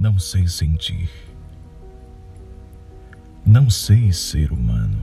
Não 0.00 0.18
sei 0.18 0.48
sentir. 0.48 1.10
Não 3.44 3.68
sei 3.68 4.10
ser 4.14 4.50
humano. 4.50 4.98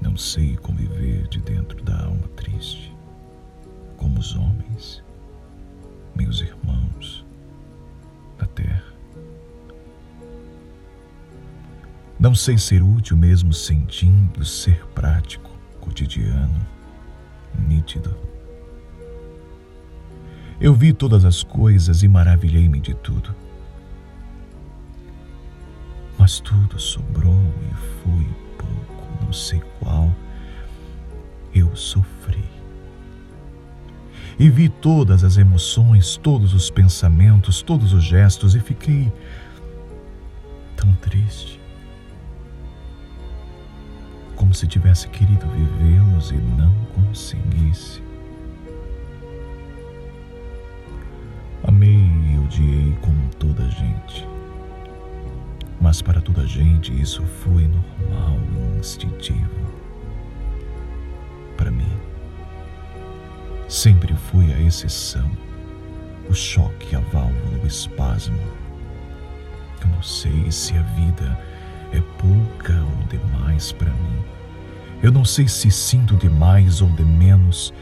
Não 0.00 0.16
sei 0.16 0.56
conviver 0.56 1.28
de 1.28 1.42
dentro 1.42 1.84
da 1.84 2.06
alma 2.06 2.26
triste, 2.36 2.96
como 3.98 4.18
os 4.18 4.34
homens, 4.34 5.04
meus 6.16 6.40
irmãos 6.40 7.22
da 8.38 8.46
terra. 8.46 8.94
Não 12.18 12.34
sei 12.34 12.56
ser 12.56 12.82
útil 12.82 13.18
mesmo 13.18 13.52
sentindo 13.52 14.42
ser 14.42 14.86
prático, 14.94 15.50
cotidiano, 15.82 16.66
nítido. 17.68 18.16
Eu 20.60 20.74
vi 20.74 20.92
todas 20.92 21.24
as 21.24 21.42
coisas 21.42 22.02
e 22.02 22.08
maravilhei-me 22.08 22.80
de 22.80 22.94
tudo. 22.94 23.34
Mas 26.18 26.40
tudo 26.40 26.78
sobrou 26.80 27.40
e 27.70 27.74
foi 28.02 28.26
pouco, 28.58 29.24
não 29.24 29.32
sei 29.32 29.62
qual. 29.78 30.12
Eu 31.54 31.74
sofri. 31.76 32.44
E 34.38 34.50
vi 34.50 34.68
todas 34.68 35.24
as 35.24 35.36
emoções, 35.36 36.16
todos 36.16 36.54
os 36.54 36.70
pensamentos, 36.70 37.62
todos 37.62 37.92
os 37.92 38.04
gestos 38.04 38.54
e 38.54 38.60
fiquei 38.60 39.12
tão 40.76 40.92
triste 40.94 41.58
como 44.38 44.54
se 44.54 44.68
tivesse 44.68 45.08
querido 45.08 45.46
vivê-los 45.48 46.30
e 46.30 46.36
não 46.36 46.72
conseguisse. 46.94 48.00
Odiei 52.48 52.96
como 53.02 53.28
toda 53.38 53.62
a 53.62 53.68
gente. 53.68 54.26
Mas 55.80 56.00
para 56.00 56.20
toda 56.20 56.42
a 56.42 56.46
gente 56.46 56.98
isso 56.98 57.22
foi 57.22 57.68
normal 57.68 58.38
e 58.54 58.78
instintivo. 58.78 59.68
Para 61.56 61.70
mim, 61.70 61.92
sempre 63.68 64.14
foi 64.14 64.52
a 64.52 64.60
exceção, 64.60 65.30
o 66.28 66.34
choque, 66.34 66.96
a 66.96 67.00
válvula, 67.00 67.62
o 67.62 67.66
espasmo. 67.66 68.38
Eu 69.82 69.88
não 69.88 70.02
sei 70.02 70.50
se 70.50 70.74
a 70.74 70.82
vida 70.82 71.38
é 71.92 72.00
pouca 72.18 72.72
ou 72.72 73.06
demais 73.08 73.72
para 73.72 73.90
mim. 73.90 74.24
Eu 75.02 75.12
não 75.12 75.24
sei 75.24 75.46
se 75.46 75.70
sinto 75.70 76.16
de 76.16 76.30
mais 76.30 76.80
ou 76.80 76.88
de 76.88 77.04
menos. 77.04 77.72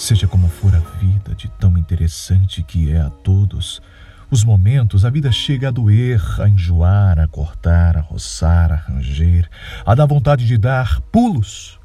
Seja 0.00 0.26
como 0.26 0.48
for 0.48 0.74
a 0.74 0.78
vida, 0.78 1.34
de 1.34 1.46
tão 1.46 1.76
interessante 1.76 2.62
que 2.62 2.90
é 2.90 2.98
a 2.98 3.10
todos, 3.10 3.82
os 4.30 4.42
momentos, 4.42 5.04
a 5.04 5.10
vida 5.10 5.30
chega 5.30 5.68
a 5.68 5.70
doer, 5.70 6.22
a 6.40 6.48
enjoar, 6.48 7.20
a 7.20 7.28
cortar, 7.28 7.98
a 7.98 8.00
roçar, 8.00 8.72
a 8.72 8.76
ranger, 8.76 9.46
a 9.84 9.94
dar 9.94 10.06
vontade 10.06 10.46
de 10.46 10.56
dar 10.56 11.02
pulos, 11.12 11.78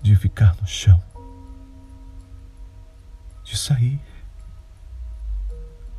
de 0.00 0.16
ficar 0.16 0.56
no 0.58 0.66
chão, 0.66 0.98
de 3.44 3.54
sair 3.54 4.00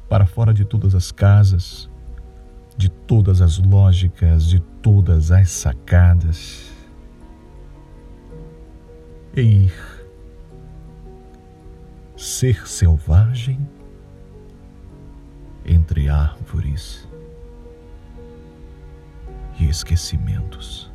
para 0.10 0.26
fora 0.26 0.56
de 0.56 0.66
todas 0.66 0.96
as 0.96 1.12
casas, 1.12 1.88
de 2.76 2.90
todas 2.90 3.42
as 3.42 3.60
lógicas, 3.60 4.48
de 4.48 4.60
todas 4.82 5.30
as 5.32 5.52
sacadas, 5.52 6.72
e 9.36 9.42
ir. 9.42 9.95
Ser 12.38 12.68
selvagem 12.68 13.66
entre 15.66 16.10
árvores 16.10 17.08
e 19.58 19.70
esquecimentos. 19.70 20.92